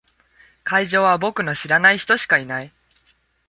[0.63, 2.73] 会場は僕の知らない人しかいない。